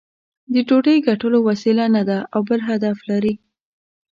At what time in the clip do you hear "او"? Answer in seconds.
2.33-2.41